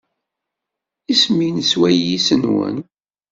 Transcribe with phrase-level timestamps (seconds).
[1.11, 2.77] Isem-nnes wayis-nwen?